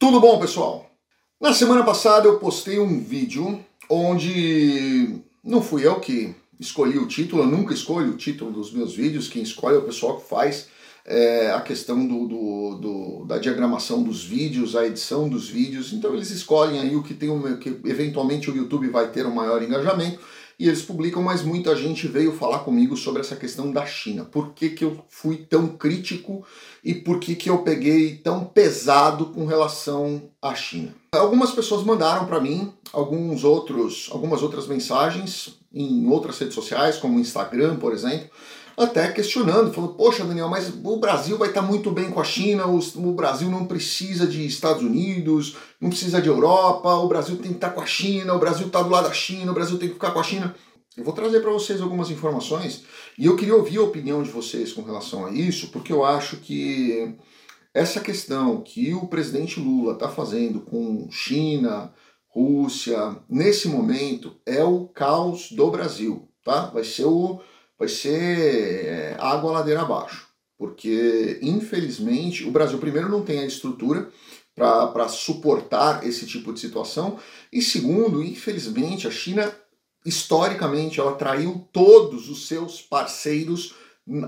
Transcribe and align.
Tudo 0.00 0.18
bom, 0.18 0.40
pessoal? 0.40 0.90
Na 1.38 1.52
semana 1.52 1.84
passada 1.84 2.26
eu 2.26 2.38
postei 2.38 2.78
um 2.78 3.04
vídeo 3.04 3.62
onde 3.86 5.20
não 5.44 5.60
fui 5.60 5.86
eu 5.86 6.00
que 6.00 6.34
escolhi 6.58 6.96
o 6.98 7.06
título, 7.06 7.42
eu 7.42 7.46
nunca 7.46 7.74
escolho 7.74 8.12
o 8.14 8.16
título 8.16 8.50
dos 8.50 8.72
meus 8.72 8.94
vídeos, 8.94 9.28
quem 9.28 9.42
escolhe 9.42 9.76
é 9.76 9.78
o 9.78 9.84
pessoal 9.84 10.18
que 10.18 10.26
faz 10.26 10.68
é, 11.04 11.50
a 11.50 11.60
questão 11.60 12.06
do, 12.08 12.26
do, 12.26 12.74
do, 12.76 13.24
da 13.26 13.36
diagramação 13.36 14.02
dos 14.02 14.24
vídeos, 14.24 14.74
a 14.74 14.86
edição 14.86 15.28
dos 15.28 15.50
vídeos, 15.50 15.92
então 15.92 16.14
eles 16.14 16.30
escolhem 16.30 16.80
aí 16.80 16.96
o 16.96 17.02
que 17.02 17.12
tem 17.12 17.28
um, 17.28 17.58
que 17.58 17.68
eventualmente 17.84 18.50
o 18.50 18.56
YouTube 18.56 18.88
vai 18.88 19.10
ter 19.10 19.26
um 19.26 19.34
maior 19.34 19.62
engajamento 19.62 20.18
e 20.60 20.68
eles 20.68 20.82
publicam, 20.82 21.22
mas 21.22 21.40
muita 21.40 21.74
gente 21.74 22.06
veio 22.06 22.36
falar 22.36 22.58
comigo 22.58 22.94
sobre 22.94 23.22
essa 23.22 23.34
questão 23.34 23.72
da 23.72 23.86
China. 23.86 24.26
Por 24.26 24.50
que, 24.52 24.68
que 24.68 24.84
eu 24.84 25.02
fui 25.08 25.38
tão 25.38 25.68
crítico 25.68 26.44
e 26.84 26.92
por 26.92 27.18
que, 27.18 27.34
que 27.34 27.48
eu 27.48 27.62
peguei 27.62 28.18
tão 28.18 28.44
pesado 28.44 29.26
com 29.26 29.46
relação 29.46 30.24
à 30.42 30.54
China? 30.54 30.94
Algumas 31.12 31.52
pessoas 31.52 31.82
mandaram 31.82 32.26
para 32.26 32.38
mim 32.38 32.74
alguns 32.92 33.42
outros, 33.42 34.10
algumas 34.12 34.42
outras 34.42 34.66
mensagens 34.66 35.58
em 35.72 36.06
outras 36.06 36.38
redes 36.38 36.54
sociais, 36.54 36.98
como 36.98 37.16
o 37.16 37.20
Instagram, 37.20 37.76
por 37.76 37.94
exemplo, 37.94 38.28
até 38.76 39.10
questionando, 39.12 39.72
falando, 39.72 39.94
poxa 39.94 40.24
Daniel, 40.24 40.48
mas 40.48 40.72
o 40.82 40.96
Brasil 40.96 41.36
vai 41.36 41.48
estar 41.48 41.62
muito 41.62 41.90
bem 41.90 42.10
com 42.10 42.20
a 42.20 42.24
China, 42.24 42.66
o, 42.66 43.12
Brasil 43.12 43.50
não 43.50 43.66
precisa 43.66 44.26
de 44.26 44.46
Estados 44.46 44.82
Unidos, 44.82 45.56
não 45.80 45.90
precisa 45.90 46.20
de 46.20 46.28
Europa, 46.28 46.94
o 46.94 47.08
Brasil 47.08 47.36
tem 47.36 47.50
que 47.50 47.56
estar 47.56 47.70
com 47.70 47.80
a 47.80 47.86
China, 47.86 48.34
o 48.34 48.38
Brasil 48.38 48.66
está 48.66 48.82
do 48.82 48.90
lado 48.90 49.08
da 49.08 49.14
China, 49.14 49.50
o 49.50 49.54
Brasil 49.54 49.78
tem 49.78 49.88
que 49.88 49.94
ficar 49.94 50.12
com 50.12 50.20
a 50.20 50.24
China. 50.24 50.54
Eu 50.96 51.04
vou 51.04 51.14
trazer 51.14 51.40
para 51.40 51.52
vocês 51.52 51.80
algumas 51.80 52.10
informações 52.10 52.82
e 53.18 53.26
eu 53.26 53.36
queria 53.36 53.54
ouvir 53.54 53.78
a 53.78 53.82
opinião 53.82 54.22
de 54.22 54.30
vocês 54.30 54.72
com 54.72 54.82
relação 54.82 55.26
a 55.26 55.30
isso, 55.30 55.68
porque 55.68 55.92
eu 55.92 56.04
acho 56.04 56.38
que 56.38 57.14
essa 57.72 58.00
questão 58.00 58.60
que 58.60 58.92
o 58.94 59.06
presidente 59.06 59.60
Lula 59.60 59.92
está 59.92 60.08
fazendo 60.08 60.60
com 60.60 61.08
China, 61.10 61.92
Rússia, 62.32 63.16
nesse 63.28 63.68
momento, 63.68 64.36
é 64.46 64.62
o 64.62 64.86
caos 64.86 65.50
do 65.50 65.70
Brasil, 65.70 66.28
tá? 66.44 66.66
Vai 66.66 66.84
ser 66.84 67.04
o 67.04 67.40
vai 67.80 67.88
ser 67.88 68.84
é, 68.84 69.16
água 69.18 69.52
ladeira 69.52 69.80
abaixo. 69.80 70.28
Porque, 70.58 71.38
infelizmente, 71.40 72.46
o 72.46 72.50
Brasil, 72.50 72.76
primeiro, 72.78 73.08
não 73.08 73.22
tem 73.22 73.38
a 73.38 73.46
estrutura 73.46 74.10
para 74.54 75.08
suportar 75.08 76.06
esse 76.06 76.26
tipo 76.26 76.52
de 76.52 76.60
situação, 76.60 77.18
e 77.50 77.62
segundo, 77.62 78.22
infelizmente, 78.22 79.08
a 79.08 79.10
China, 79.10 79.50
historicamente, 80.04 81.00
ela 81.00 81.14
traiu 81.14 81.66
todos 81.72 82.28
os 82.28 82.46
seus 82.46 82.82
parceiros 82.82 83.74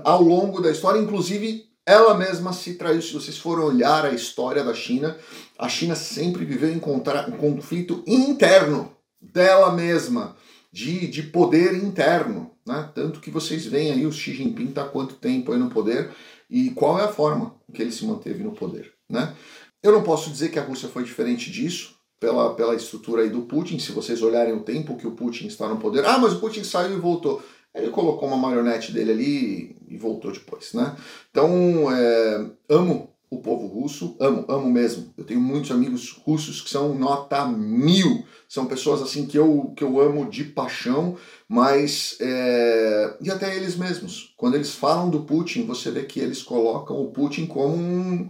ao 0.03 0.23
longo 0.23 0.59
da 0.59 0.71
história, 0.71 0.99
inclusive 0.99 1.65
ela 1.85 2.15
mesma 2.15 2.51
se 2.51 2.73
traiu. 2.73 3.01
Se 3.03 3.13
vocês 3.13 3.37
forem 3.37 3.63
olhar 3.63 4.03
a 4.03 4.13
história 4.13 4.63
da 4.63 4.73
China, 4.73 5.15
a 5.59 5.69
China 5.69 5.93
sempre 5.93 6.45
viveu 6.45 6.71
em 6.71 6.77
um 6.77 7.37
conflito 7.37 8.03
interno 8.07 8.95
dela 9.21 9.71
mesma, 9.71 10.35
de, 10.71 11.05
de 11.07 11.21
poder 11.21 11.75
interno. 11.75 12.52
Né? 12.65 12.89
Tanto 12.95 13.19
que 13.19 13.29
vocês 13.29 13.65
veem 13.65 13.91
aí 13.91 14.05
o 14.05 14.11
Xi 14.11 14.33
Jinping 14.33 14.69
está 14.69 14.85
quanto 14.85 15.15
tempo 15.15 15.51
aí 15.51 15.59
no 15.59 15.69
poder 15.69 16.11
e 16.49 16.69
qual 16.71 16.99
é 16.99 17.03
a 17.03 17.11
forma 17.11 17.55
que 17.73 17.81
ele 17.81 17.91
se 17.91 18.05
manteve 18.05 18.43
no 18.43 18.53
poder. 18.53 18.93
Né? 19.09 19.33
Eu 19.81 19.91
não 19.91 20.03
posso 20.03 20.29
dizer 20.29 20.49
que 20.49 20.59
a 20.59 20.63
Rússia 20.63 20.87
foi 20.87 21.03
diferente 21.03 21.51
disso, 21.51 21.95
pela, 22.19 22.53
pela 22.55 22.75
estrutura 22.75 23.23
aí 23.23 23.29
do 23.29 23.41
Putin, 23.41 23.79
se 23.79 23.91
vocês 23.91 24.21
olharem 24.21 24.53
o 24.53 24.63
tempo 24.63 24.95
que 24.95 25.05
o 25.05 25.11
Putin 25.11 25.47
está 25.47 25.67
no 25.67 25.77
poder. 25.77 26.05
Ah, 26.05 26.17
mas 26.17 26.33
o 26.33 26.39
Putin 26.39 26.63
saiu 26.63 26.95
e 26.95 26.99
voltou. 26.99 27.43
Ele 27.75 27.89
colocou 27.89 28.27
uma 28.27 28.37
marionete 28.37 28.93
dele 28.93 29.11
ali 29.11 29.77
e 29.89 29.97
voltou 29.97 30.31
depois, 30.31 30.73
né? 30.73 30.95
Então, 31.31 31.91
é, 31.91 32.49
amo 32.69 33.12
o 33.35 33.41
povo 33.41 33.67
russo, 33.67 34.15
amo, 34.19 34.45
amo 34.47 34.69
mesmo. 34.69 35.13
Eu 35.17 35.23
tenho 35.23 35.39
muitos 35.39 35.71
amigos 35.71 36.11
russos 36.25 36.61
que 36.61 36.69
são 36.69 36.93
nota 36.93 37.45
mil, 37.47 38.25
são 38.47 38.65
pessoas 38.65 39.01
assim 39.01 39.25
que 39.25 39.37
eu, 39.37 39.73
que 39.75 39.83
eu 39.83 39.99
amo 39.99 40.29
de 40.29 40.43
paixão, 40.43 41.17
mas. 41.47 42.17
É... 42.19 43.17
e 43.21 43.31
até 43.31 43.55
eles 43.55 43.75
mesmos. 43.75 44.33
Quando 44.37 44.55
eles 44.55 44.73
falam 44.73 45.09
do 45.09 45.21
Putin, 45.21 45.65
você 45.65 45.91
vê 45.91 46.03
que 46.03 46.19
eles 46.19 46.41
colocam 46.43 47.01
o 47.01 47.11
Putin 47.11 47.45
como 47.45 47.75
um. 47.75 48.29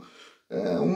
É, 0.49 0.79
um, 0.79 0.91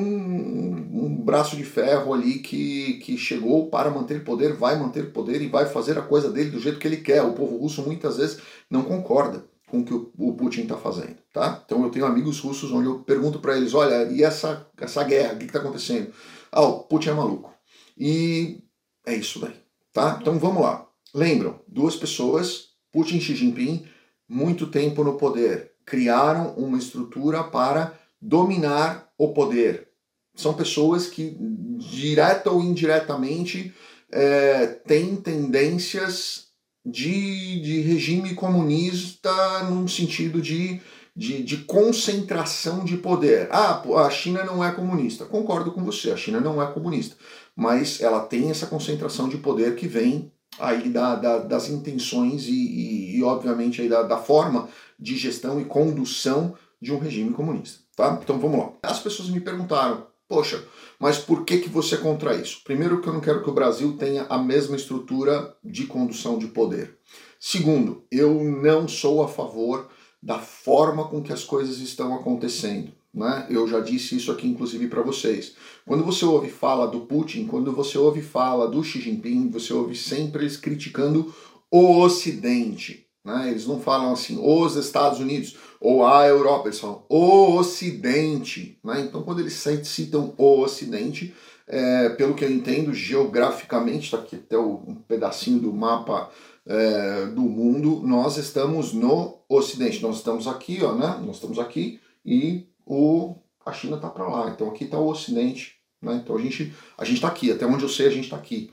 um 0.93 1.21
braço 1.23 1.55
de 1.55 1.63
ferro 1.63 2.13
ali 2.13 2.39
que, 2.39 2.99
que 2.99 3.17
chegou 3.17 3.71
para 3.71 3.89
manter 3.89 4.23
poder, 4.23 4.53
vai 4.53 4.77
manter 4.77 5.11
poder 5.11 5.41
e 5.41 5.47
vai 5.47 5.65
fazer 5.65 5.97
a 5.97 6.03
coisa 6.03 6.29
dele 6.29 6.51
do 6.51 6.59
jeito 6.59 6.77
que 6.77 6.87
ele 6.87 6.97
quer. 6.97 7.23
O 7.23 7.33
povo 7.33 7.57
russo 7.57 7.81
muitas 7.81 8.17
vezes 8.17 8.39
não 8.69 8.83
concorda 8.83 9.43
com 9.69 9.79
o 9.79 9.85
que 9.85 9.93
o 9.93 10.33
Putin 10.33 10.61
está 10.61 10.77
fazendo, 10.77 11.17
tá? 11.33 11.61
Então 11.65 11.83
eu 11.83 11.89
tenho 11.89 12.05
amigos 12.05 12.39
russos 12.39 12.71
onde 12.71 12.87
eu 12.87 12.99
pergunto 12.99 13.39
para 13.39 13.57
eles, 13.57 13.73
olha, 13.73 14.09
e 14.11 14.23
essa, 14.23 14.65
essa 14.77 15.03
guerra, 15.03 15.33
o 15.33 15.37
que 15.37 15.45
está 15.45 15.59
acontecendo? 15.59 16.13
Ah, 16.51 16.61
o 16.61 16.83
Putin 16.83 17.09
é 17.09 17.13
maluco. 17.13 17.53
E 17.97 18.63
é 19.05 19.13
isso 19.13 19.39
daí, 19.39 19.55
tá? 19.91 20.17
Então 20.21 20.39
vamos 20.39 20.61
lá. 20.61 20.87
Lembram, 21.13 21.59
duas 21.67 21.95
pessoas, 21.95 22.69
Putin 22.91 23.17
e 23.17 23.21
Xi 23.21 23.35
Jinping, 23.35 23.85
muito 24.27 24.67
tempo 24.67 25.03
no 25.03 25.17
poder, 25.17 25.73
criaram 25.85 26.53
uma 26.55 26.77
estrutura 26.77 27.43
para 27.43 27.93
dominar 28.21 29.09
o 29.17 29.33
poder. 29.33 29.89
São 30.35 30.53
pessoas 30.53 31.07
que, 31.07 31.35
direta 31.77 32.51
ou 32.51 32.61
indiretamente, 32.61 33.73
é, 34.11 34.67
têm 34.67 35.15
tendências 35.15 36.46
de, 36.89 37.59
de 37.61 37.81
regime 37.81 38.33
comunista 38.33 39.63
num 39.63 39.87
sentido 39.87 40.41
de, 40.41 40.79
de, 41.13 41.43
de, 41.43 41.57
concentração 41.57 42.85
de 42.85 42.95
poder. 42.95 43.49
Ah, 43.51 43.83
a 44.05 44.09
China 44.09 44.45
não 44.45 44.63
é 44.63 44.71
comunista. 44.71 45.25
Concordo 45.25 45.71
com 45.71 45.83
você, 45.83 46.11
a 46.11 46.17
China 46.17 46.39
não 46.39 46.61
é 46.61 46.71
comunista. 46.71 47.15
Mas 47.55 47.99
ela 47.99 48.21
tem 48.21 48.49
essa 48.49 48.67
concentração 48.67 49.27
de 49.27 49.37
poder 49.37 49.75
que 49.75 49.87
vem 49.87 50.31
aí 50.57 50.89
da, 50.89 51.15
da 51.15 51.37
das 51.39 51.69
intenções 51.69 52.45
e, 52.47 52.53
e, 52.53 53.17
e 53.17 53.23
obviamente, 53.23 53.81
aí 53.81 53.89
da, 53.89 54.03
da 54.03 54.17
forma 54.17 54.69
de 54.97 55.17
gestão 55.17 55.59
e 55.59 55.65
condução 55.65 56.55
de 56.81 56.93
um 56.93 56.99
regime 56.99 57.31
comunista. 57.33 57.79
Tá? 57.95 58.17
Então 58.23 58.39
vamos 58.39 58.59
lá. 58.59 58.71
As 58.83 58.99
pessoas 58.99 59.29
me 59.29 59.41
perguntaram, 59.41 60.07
Poxa, 60.27 60.65
mas 60.99 61.17
por 61.17 61.45
que, 61.45 61.59
que 61.59 61.69
você 61.69 61.95
é 61.95 61.99
contra 61.99 62.35
isso? 62.35 62.61
Primeiro, 62.65 63.01
que 63.01 63.07
eu 63.07 63.13
não 63.13 63.21
quero 63.21 63.41
que 63.41 63.49
o 63.49 63.53
Brasil 63.53 63.95
tenha 63.97 64.25
a 64.29 64.37
mesma 64.37 64.75
estrutura 64.75 65.55
de 65.63 65.85
condução 65.85 66.37
de 66.37 66.47
poder. 66.47 66.97
Segundo, 67.39 68.03
eu 68.11 68.43
não 68.43 68.87
sou 68.87 69.23
a 69.23 69.27
favor 69.27 69.87
da 70.21 70.39
forma 70.39 71.07
com 71.07 71.23
que 71.23 71.31
as 71.31 71.43
coisas 71.43 71.79
estão 71.79 72.13
acontecendo. 72.13 72.91
Né? 73.13 73.47
Eu 73.49 73.67
já 73.67 73.79
disse 73.79 74.17
isso 74.17 74.31
aqui, 74.31 74.47
inclusive, 74.47 74.87
para 74.87 75.01
vocês. 75.01 75.55
Quando 75.85 76.03
você 76.03 76.25
ouve 76.25 76.49
fala 76.49 76.87
do 76.87 77.01
Putin, 77.01 77.47
quando 77.47 77.71
você 77.71 77.97
ouve 77.97 78.21
fala 78.21 78.67
do 78.67 78.83
Xi 78.83 78.99
Jinping, 78.99 79.49
você 79.49 79.73
ouve 79.73 79.95
sempre 79.95 80.43
eles 80.43 80.57
criticando 80.57 81.33
o 81.71 81.99
Ocidente. 81.99 83.06
Né? 83.27 83.49
Eles 83.49 83.67
não 83.67 83.77
falam 83.81 84.13
assim, 84.13 84.39
os 84.41 84.77
Estados 84.77 85.19
Unidos 85.19 85.57
ou 85.81 86.05
a 86.05 86.25
Europa, 86.25 86.69
eles 86.69 86.79
falam 86.79 87.03
o 87.09 87.57
Ocidente. 87.57 88.79
Né? 88.81 89.01
Então, 89.01 89.21
quando 89.21 89.41
eles 89.41 89.61
citam 89.83 90.33
o 90.37 90.61
Ocidente, 90.61 91.35
é, 91.67 92.07
pelo 92.11 92.33
que 92.33 92.45
eu 92.45 92.49
entendo, 92.49 92.93
geograficamente, 92.93 94.05
está 94.05 94.17
aqui 94.17 94.37
até 94.37 94.57
um 94.57 94.95
pedacinho 95.05 95.59
do 95.59 95.73
mapa 95.73 96.31
é, 96.65 97.25
do 97.25 97.41
mundo, 97.41 98.01
nós 98.01 98.37
estamos 98.37 98.93
no 98.93 99.41
Ocidente. 99.49 100.01
Nós 100.01 100.15
estamos 100.15 100.47
aqui, 100.47 100.79
ó, 100.81 100.95
né? 100.95 101.21
Nós 101.25 101.35
estamos 101.35 101.59
aqui 101.59 101.99
e 102.25 102.65
o, 102.85 103.35
a 103.65 103.73
China 103.73 103.97
está 103.97 104.09
para 104.09 104.25
lá. 104.25 104.49
Então 104.51 104.69
aqui 104.69 104.85
está 104.85 104.97
o 104.97 105.09
Ocidente. 105.09 105.75
Né? 106.01 106.21
Então 106.23 106.37
a 106.37 106.41
gente 106.41 106.73
a 106.97 107.03
gente 107.03 107.15
está 107.15 107.27
aqui. 107.27 107.51
Até 107.51 107.65
onde 107.65 107.83
eu 107.83 107.89
sei, 107.89 108.07
a 108.07 108.11
gente 108.11 108.23
está 108.23 108.37
aqui. 108.37 108.71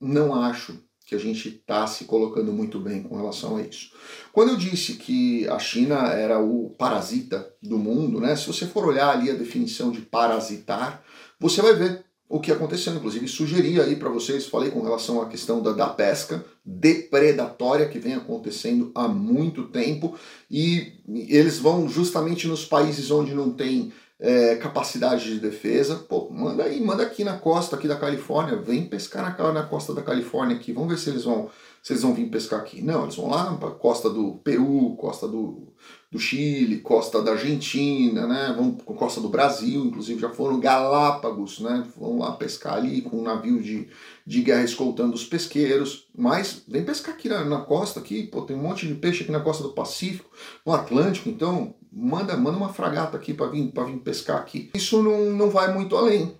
Não 0.00 0.34
acho 0.34 0.82
que 1.12 1.16
a 1.16 1.18
gente 1.18 1.48
está 1.48 1.86
se 1.86 2.04
colocando 2.04 2.52
muito 2.52 2.80
bem 2.80 3.02
com 3.02 3.16
relação 3.16 3.56
a 3.56 3.62
isso. 3.62 3.92
Quando 4.32 4.50
eu 4.50 4.56
disse 4.56 4.94
que 4.94 5.46
a 5.48 5.58
China 5.58 6.08
era 6.08 6.40
o 6.40 6.70
parasita 6.70 7.46
do 7.62 7.78
mundo, 7.78 8.18
né? 8.18 8.34
Se 8.34 8.46
você 8.46 8.66
for 8.66 8.86
olhar 8.86 9.10
ali 9.10 9.30
a 9.30 9.34
definição 9.34 9.90
de 9.90 10.00
parasitar, 10.00 11.04
você 11.38 11.60
vai 11.60 11.74
ver 11.74 12.04
o 12.28 12.40
que 12.40 12.50
aconteceu. 12.50 12.94
Inclusive, 12.94 13.28
sugeri 13.28 13.78
aí 13.78 13.94
para 13.94 14.08
vocês, 14.08 14.46
falei 14.46 14.70
com 14.70 14.80
relação 14.80 15.20
à 15.20 15.28
questão 15.28 15.62
da, 15.62 15.72
da 15.72 15.88
pesca 15.88 16.42
depredatória 16.64 17.88
que 17.88 17.98
vem 17.98 18.14
acontecendo 18.14 18.90
há 18.94 19.06
muito 19.06 19.64
tempo 19.64 20.16
e 20.50 20.94
eles 21.28 21.58
vão 21.58 21.88
justamente 21.88 22.48
nos 22.48 22.64
países 22.64 23.10
onde 23.10 23.34
não 23.34 23.50
tem 23.50 23.92
é, 24.22 24.54
capacidade 24.54 25.24
de 25.24 25.40
defesa, 25.40 25.96
pô, 25.96 26.28
manda 26.30 26.62
aí, 26.62 26.80
manda 26.80 27.02
aqui 27.02 27.24
na 27.24 27.36
costa 27.36 27.74
aqui 27.74 27.88
da 27.88 27.96
Califórnia, 27.96 28.56
vem 28.56 28.86
pescar 28.86 29.36
na, 29.36 29.52
na 29.52 29.64
costa 29.64 29.92
da 29.92 30.00
Califórnia 30.00 30.54
aqui, 30.54 30.72
vamos 30.72 30.90
ver 30.90 30.98
se 30.98 31.10
eles 31.10 31.24
vão 31.24 31.50
se 31.82 31.92
eles 31.92 32.02
vão 32.02 32.14
vir 32.14 32.30
pescar 32.30 32.60
aqui. 32.60 32.80
Não, 32.80 33.02
eles 33.02 33.16
vão 33.16 33.28
lá 33.28 33.56
para 33.56 33.72
costa 33.72 34.08
do 34.08 34.34
Peru, 34.44 34.94
costa 34.96 35.26
do, 35.26 35.72
do 36.12 36.18
Chile, 36.18 36.80
costa 36.80 37.22
da 37.22 37.32
Argentina, 37.32 38.26
né? 38.26 38.54
Vão 38.54 38.72
com 38.72 38.92
costa 38.94 39.18
do 39.18 39.30
Brasil, 39.30 39.86
inclusive 39.86 40.20
já 40.20 40.28
foram 40.28 40.60
Galápagos, 40.60 41.58
né? 41.60 41.88
Vão 41.98 42.18
lá 42.18 42.32
pescar 42.32 42.74
ali 42.74 43.00
com 43.00 43.16
um 43.20 43.22
navio 43.22 43.62
de, 43.62 43.88
de 44.26 44.42
guerra 44.42 44.62
escoltando 44.62 45.14
os 45.14 45.24
pesqueiros. 45.24 46.06
Mas 46.14 46.64
vem 46.68 46.84
pescar 46.84 47.14
aqui 47.14 47.30
na, 47.30 47.42
na 47.46 47.62
costa 47.62 47.98
aqui, 47.98 48.24
pô, 48.24 48.42
tem 48.42 48.54
um 48.54 48.60
monte 48.62 48.86
de 48.86 48.94
peixe 48.94 49.22
aqui 49.22 49.32
na 49.32 49.40
costa 49.40 49.62
do 49.62 49.72
Pacífico, 49.72 50.30
no 50.66 50.74
Atlântico, 50.74 51.30
então 51.30 51.74
manda, 51.90 52.36
manda 52.36 52.58
uma 52.58 52.74
fragata 52.74 53.16
aqui 53.16 53.32
para 53.32 53.46
vir, 53.46 53.72
vir 53.72 53.98
pescar 54.00 54.36
aqui. 54.36 54.70
Isso 54.74 55.02
não, 55.02 55.30
não 55.30 55.48
vai 55.48 55.72
muito 55.72 55.96
além. 55.96 56.36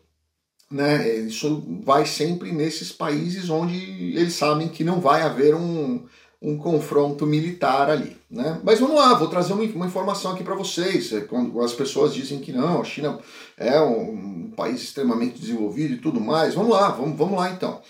né? 0.71 1.17
Isso 1.21 1.65
vai 1.83 2.05
sempre 2.05 2.53
nesses 2.53 2.93
países 2.93 3.49
onde 3.49 3.75
eles 4.15 4.35
sabem 4.35 4.69
que 4.69 4.85
não 4.85 5.01
vai 5.01 5.23
haver 5.23 5.55
um, 5.55 6.05
um 6.43 6.59
confronto 6.59 7.25
militar 7.25 7.89
ali, 7.89 8.17
né? 8.29 8.61
Mas 8.65 8.81
vamos 8.81 8.97
lá, 8.97 9.15
vou 9.15 9.29
trazer 9.29 9.53
uma, 9.53 9.63
uma 9.63 9.87
informação 9.87 10.33
aqui 10.33 10.43
para 10.43 10.57
vocês. 10.57 11.13
É, 11.13 11.21
quando 11.21 11.61
as 11.61 11.73
pessoas 11.73 12.13
dizem 12.13 12.41
que 12.41 12.51
não, 12.51 12.81
a 12.81 12.85
China 12.85 13.21
é 13.57 13.81
um, 13.81 14.47
um, 14.47 14.51
país 14.51 14.83
extremamente 14.83 15.39
desenvolvido 15.39 15.95
e 15.95 15.99
tudo 15.99 16.21
mais, 16.21 16.55
vamos 16.55 16.73
lá, 16.73 16.89
vamos, 16.89 17.17
vamos 17.17 17.39
lá 17.39 17.51
então. 17.51 17.81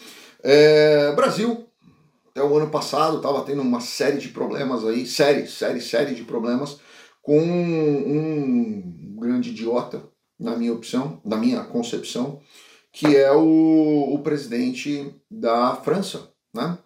É, 0.43 1.12
Brasil, 1.12 1.66
até 2.31 2.43
o 2.43 2.54
ano 2.54 2.69
passado, 2.69 3.16
estava 3.16 3.43
tendo 3.43 3.62
uma 3.62 3.81
série 3.81 4.19
de 4.19 4.28
problemas 4.28 4.84
aí, 4.84 5.06
série, 5.06 5.46
série, 5.46 5.81
série 5.81 6.14
de 6.14 6.25
problemas 6.25 6.78
com 7.22 7.40
um 7.40 9.16
grande 9.19 9.50
idiota, 9.50 10.02
na 10.38 10.56
minha 10.56 10.75
opção, 10.75 11.20
na 11.25 11.37
minha 11.37 11.62
concepção, 11.64 12.40
que 12.93 13.16
é 13.16 13.32
o, 13.32 14.12
o 14.12 14.19
presidente 14.19 15.14
da 15.31 15.75
França, 15.76 16.28
né? 16.52 16.76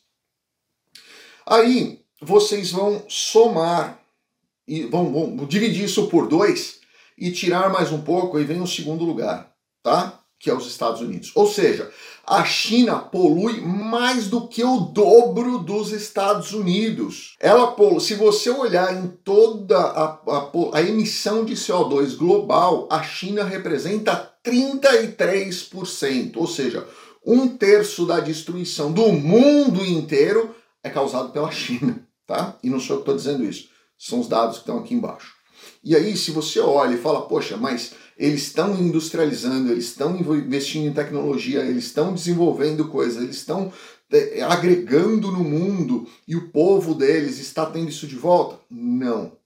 Aí 1.47 2.01
vocês 2.21 2.71
vão 2.71 3.03
somar 3.07 3.97
e 4.67 4.83
vão, 4.83 5.13
vão 5.13 5.45
dividir 5.45 5.85
isso 5.85 6.07
por 6.07 6.27
dois 6.27 6.81
e 7.17 7.31
tirar 7.31 7.69
mais 7.69 7.89
um 7.91 8.01
pouco, 8.01 8.37
e 8.37 8.43
vem 8.43 8.61
o 8.61 8.67
segundo 8.67 9.05
lugar, 9.05 9.49
tá? 9.81 10.19
Que 10.37 10.49
é 10.49 10.53
os 10.53 10.67
Estados 10.67 10.99
Unidos. 11.01 11.31
Ou 11.33 11.47
seja, 11.47 11.89
a 12.25 12.43
China 12.43 12.99
polui 12.99 13.61
mais 13.61 14.27
do 14.27 14.45
que 14.45 14.61
o 14.61 14.77
dobro 14.77 15.59
dos 15.59 15.93
Estados 15.93 16.51
Unidos. 16.51 17.35
Ela 17.39 17.71
polui, 17.71 18.01
se 18.01 18.13
você 18.15 18.49
olhar 18.49 18.93
em 18.93 19.07
toda 19.07 19.79
a, 19.79 20.19
a, 20.27 20.51
a 20.73 20.81
emissão 20.81 21.45
de 21.45 21.55
CO2 21.55 22.17
global, 22.17 22.89
a 22.91 23.01
China 23.01 23.45
representa 23.45 24.33
33%, 24.45 26.33
ou 26.35 26.45
seja, 26.45 26.85
um 27.25 27.47
terço 27.47 28.05
da 28.05 28.19
destruição 28.19 28.91
do 28.91 29.13
mundo 29.13 29.83
inteiro 29.83 30.53
é 30.87 30.89
causado 30.89 31.31
pela 31.31 31.51
China, 31.51 32.07
tá? 32.25 32.57
E 32.63 32.69
não 32.69 32.79
sou 32.79 32.95
eu 32.95 33.03
que 33.03 33.09
estou 33.09 33.15
dizendo 33.15 33.43
isso, 33.43 33.69
são 33.97 34.19
os 34.19 34.27
dados 34.27 34.57
que 34.57 34.63
estão 34.63 34.79
aqui 34.79 34.93
embaixo. 34.93 35.35
E 35.83 35.95
aí, 35.95 36.15
se 36.15 36.31
você 36.31 36.59
olha 36.59 36.95
e 36.95 37.01
fala, 37.01 37.27
poxa, 37.27 37.57
mas 37.57 37.93
eles 38.17 38.43
estão 38.43 38.75
industrializando, 38.75 39.71
eles 39.71 39.85
estão 39.85 40.15
investindo 40.17 40.87
em 40.87 40.93
tecnologia, 40.93 41.61
eles 41.61 41.85
estão 41.85 42.13
desenvolvendo 42.13 42.87
coisas, 42.89 43.21
eles 43.21 43.37
estão 43.37 43.71
é, 44.11 44.41
agregando 44.41 45.31
no 45.31 45.43
mundo 45.43 46.07
e 46.27 46.35
o 46.35 46.49
povo 46.49 46.93
deles 46.93 47.39
está 47.39 47.65
tendo 47.65 47.89
isso 47.89 48.07
de 48.07 48.15
volta? 48.15 48.59
Não. 48.69 49.37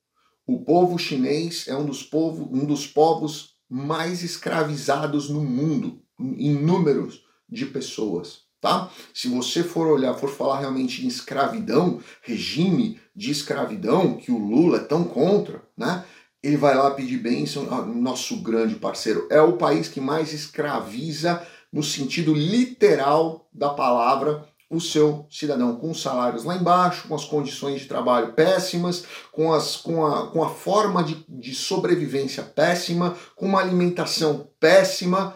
O 0.46 0.64
povo 0.64 0.98
chinês 0.98 1.68
é 1.68 1.76
um 1.76 1.86
dos, 1.86 2.04
povo, 2.04 2.50
um 2.52 2.66
dos 2.66 2.88
povos 2.88 3.56
mais 3.70 4.24
escravizados 4.24 5.30
no 5.30 5.42
mundo, 5.42 6.02
em 6.20 6.54
números 6.54 7.24
de 7.50 7.66
pessoas 7.66 8.51
tá? 8.62 8.90
Se 9.14 9.28
você 9.28 9.64
for 9.64 9.88
olhar, 9.88 10.14
for 10.14 10.30
falar 10.30 10.60
realmente 10.60 11.04
em 11.04 11.08
escravidão, 11.08 12.00
regime 12.22 13.00
de 13.16 13.32
escravidão, 13.32 14.16
que 14.16 14.32
o 14.32 14.38
Lula 14.38 14.78
é 14.78 14.84
tão 14.84 15.04
contra, 15.04 15.62
né? 15.76 16.06
Ele 16.44 16.58
vai 16.58 16.76
lá 16.76 16.92
pedir 16.92 17.18
bênção, 17.18 17.68
ah, 17.72 17.82
nosso 17.82 18.42
grande 18.42 18.76
parceiro. 18.76 19.28
É 19.30 19.42
o 19.42 19.58
país 19.58 19.88
que 19.88 20.00
mais 20.00 20.34
escraviza, 20.34 21.46
no 21.72 21.84
sentido 21.84 22.34
literal 22.34 23.48
da 23.54 23.70
palavra, 23.70 24.48
o 24.70 24.80
seu 24.80 25.28
cidadão, 25.30 25.76
com 25.76 25.92
os 25.92 26.02
salários 26.02 26.46
lá 26.46 26.56
embaixo, 26.56 27.08
com 27.08 27.14
as 27.14 27.26
condições 27.26 27.82
de 27.82 27.88
trabalho 27.88 28.34
péssimas, 28.34 29.04
com, 29.32 29.52
as, 29.52 29.76
com, 29.76 30.06
a, 30.06 30.28
com 30.28 30.42
a 30.44 30.50
forma 30.50 31.04
de, 31.04 31.26
de 31.28 31.54
sobrevivência 31.54 32.42
péssima, 32.42 33.16
com 33.36 33.48
uma 33.48 33.60
alimentação 33.60 34.48
péssima, 34.60 35.36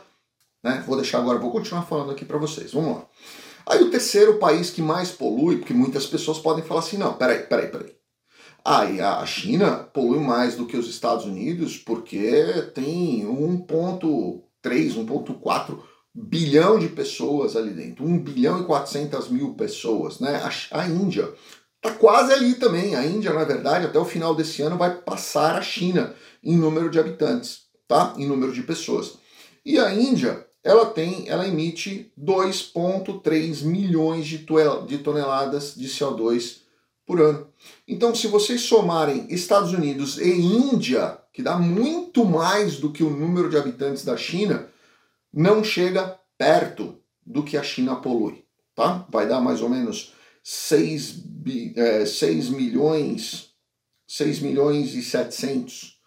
né? 0.66 0.84
Vou 0.88 0.96
deixar 0.96 1.20
agora, 1.20 1.38
vou 1.38 1.52
continuar 1.52 1.84
falando 1.84 2.10
aqui 2.10 2.26
para 2.26 2.40
vocês. 2.40 2.74
Vamos 2.74 2.96
lá. 2.96 3.08
Aí 3.68 3.84
o 3.84 3.92
terceiro 3.92 4.40
país 4.40 4.72
que 4.72 4.82
mais 4.82 5.12
polui, 5.12 5.58
porque 5.58 5.76
muitas 5.76 6.08
pessoas 6.08 6.40
podem 6.40 6.64
falar 6.64 6.80
assim, 6.80 6.98
não, 6.98 7.14
peraí, 7.14 7.44
peraí, 7.44 7.68
peraí. 7.68 7.96
Aí 8.66 9.00
ah, 9.00 9.20
a 9.20 9.26
China 9.28 9.88
polui 9.94 10.20
mais 10.20 10.56
do 10.56 10.66
que 10.66 10.76
os 10.76 10.90
Estados 10.90 11.26
Unidos 11.26 11.78
porque 11.78 12.42
tem 12.74 13.24
1,3, 13.28 14.42
1,4 14.64 15.80
bilhão 16.16 16.80
de 16.80 16.88
pessoas 16.88 17.56
ali 17.56 17.70
dentro. 17.70 18.04
1 18.04 18.24
bilhão 18.24 18.62
e 18.62 18.66
400 18.66 19.30
mil 19.30 19.54
pessoas, 19.54 20.20
né? 20.20 20.42
A, 20.72 20.80
a 20.80 20.88
Índia 20.88 21.32
tá 21.80 21.92
quase 21.92 22.34
ali 22.34 22.56
também. 22.56 22.96
A 22.96 23.06
Índia, 23.06 23.32
na 23.32 23.44
verdade, 23.44 23.86
até 23.86 24.00
o 24.00 24.06
final 24.06 24.34
desse 24.34 24.64
ano 24.64 24.80
vai 24.80 24.96
passar 24.96 25.58
a 25.58 25.62
China 25.62 26.16
em 26.44 26.58
número 26.58 26.90
de 26.90 27.00
habitantes, 27.00 27.66
tá? 27.88 28.16
Em 28.18 28.28
número 28.28 28.52
de 28.52 28.64
pessoas. 28.64 29.14
E 29.64 29.78
a 29.78 29.94
Índia 29.94 30.44
ela 30.66 30.88
tem, 30.88 31.30
ela 31.30 31.48
emite 31.48 32.12
2,3 32.20 33.64
milhões 33.64 34.26
de 34.26 34.40
toneladas 34.98 35.76
de 35.76 35.88
CO2 35.88 36.62
por 37.06 37.22
ano. 37.22 37.48
Então, 37.88 38.16
se 38.16 38.26
vocês 38.26 38.62
somarem 38.62 39.28
Estados 39.30 39.74
Unidos 39.74 40.18
e 40.18 40.28
Índia, 40.28 41.19
que 41.31 41.44
dá 41.44 41.56
muito 41.56 42.26
mais 42.26 42.78
do 42.78 42.92
que 42.92 43.04
o 43.04 43.12
número 43.12 43.48
de 43.48 43.57
habitantes 43.57 44.04
da 44.04 44.18
China, 44.18 44.68
não 45.31 45.64
chega 45.64 46.19
perto 46.36 46.98
do 47.24 47.44
que 47.44 47.57
a 47.57 47.64
China 47.64 47.98
polui, 47.98 48.44
tá? 48.74 49.06
Vai 49.12 49.28
dar 49.28 49.40
mais 49.42 49.62
ou 49.62 49.69
menos 49.69 50.14
6, 50.44 51.26
é, 51.76 52.06
6 52.07 52.50
milhões, 52.50 53.52
6 54.07 54.40
milhões 54.40 54.95
e 54.95 55.04
700 55.04 56.00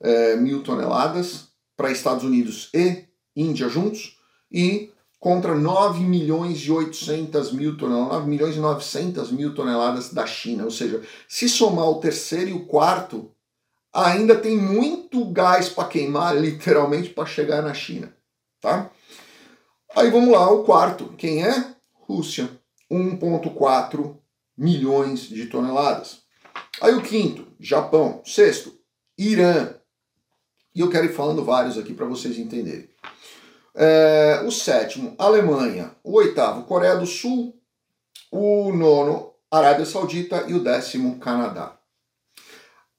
é, 0.00 0.34
mil 0.34 0.64
toneladas 0.64 1.52
para 1.76 1.92
Estados 1.92 2.24
Unidos 2.24 2.68
e 2.74 3.11
Índia 3.34 3.68
juntos 3.68 4.18
e 4.50 4.92
contra 5.22 5.54
9 5.54 6.00
milhões 6.00 6.58
e 6.58 6.72
800 6.72 7.52
mil 7.52 7.76
toneladas, 7.76 8.12
9 8.14 8.28
milhões 8.28 8.56
e 8.56 8.58
900 8.58 9.30
mil 9.30 9.54
toneladas 9.54 10.12
da 10.12 10.26
China. 10.26 10.64
Ou 10.64 10.70
seja, 10.70 11.00
se 11.28 11.48
somar 11.48 11.88
o 11.88 12.00
terceiro 12.00 12.50
e 12.50 12.52
o 12.52 12.66
quarto, 12.66 13.30
ainda 13.92 14.36
tem 14.36 14.56
muito 14.56 15.24
gás 15.26 15.68
para 15.68 15.88
queimar, 15.88 16.34
literalmente, 16.40 17.10
para 17.10 17.24
chegar 17.24 17.62
na 17.62 17.72
China. 17.72 18.12
Tá? 18.60 18.90
Aí 19.94 20.10
vamos 20.10 20.32
lá, 20.32 20.50
o 20.50 20.64
quarto. 20.64 21.14
Quem 21.16 21.44
é? 21.44 21.72
Rússia. 21.92 22.50
1,4 22.90 24.16
milhões 24.56 25.20
de 25.20 25.46
toneladas. 25.46 26.22
Aí 26.80 26.94
o 26.94 27.02
quinto, 27.02 27.46
Japão. 27.60 28.20
Sexto, 28.24 28.76
Irã. 29.16 29.74
E 30.74 30.80
eu 30.80 30.90
quero 30.90 31.06
ir 31.06 31.12
falando 31.14 31.44
vários 31.44 31.78
aqui 31.78 31.94
para 31.94 32.06
vocês 32.06 32.38
entenderem. 32.38 32.88
É, 33.74 34.42
o 34.44 34.50
sétimo, 34.50 35.14
Alemanha. 35.18 35.94
O 36.04 36.14
oitavo, 36.14 36.64
Coreia 36.64 36.96
do 36.96 37.06
Sul. 37.06 37.58
O 38.30 38.72
nono, 38.72 39.32
Arábia 39.50 39.86
Saudita. 39.86 40.44
E 40.48 40.54
o 40.54 40.62
décimo, 40.62 41.18
Canadá. 41.18 41.78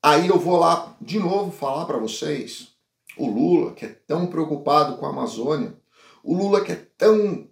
Aí 0.02 0.28
eu 0.28 0.40
vou 0.40 0.58
lá 0.58 0.96
de 1.00 1.20
novo 1.20 1.52
falar 1.52 1.86
para 1.86 1.98
vocês. 1.98 2.70
O 3.18 3.28
Lula, 3.28 3.74
que 3.74 3.86
é 3.86 3.90
tão 3.90 4.28
preocupado 4.28 4.98
com 4.98 5.06
a 5.06 5.10
Amazônia. 5.10 5.78
O 6.24 6.36
Lula, 6.36 6.62
que 6.62 6.72
é 6.72 6.88
tão 6.98 7.48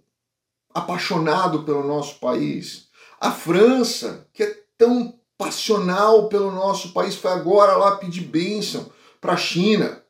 apaixonado 0.74 1.62
pelo 1.62 1.86
nosso 1.86 2.18
país. 2.18 2.88
A 3.20 3.30
França, 3.30 4.28
que 4.32 4.42
é 4.42 4.64
tão 4.76 5.18
passional 5.38 6.28
pelo 6.28 6.50
nosso 6.50 6.92
país, 6.92 7.14
foi 7.14 7.30
agora 7.30 7.76
lá 7.76 7.96
pedir 7.96 8.22
bênção 8.22 8.90
para 9.20 9.34
a 9.34 9.36
China. 9.36 10.02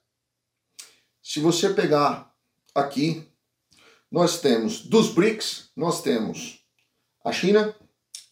Se 1.22 1.40
você 1.40 1.70
pegar 1.70 2.31
aqui 2.74 3.28
nós 4.10 4.40
temos 4.40 4.82
dos 4.86 5.08
BRICS, 5.08 5.70
nós 5.76 6.02
temos 6.02 6.64
a 7.24 7.32
China, 7.32 7.74